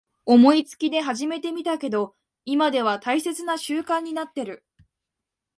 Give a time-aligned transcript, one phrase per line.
[0.25, 4.65] 思いつきで始めてみたけど今では大切な習慣になってる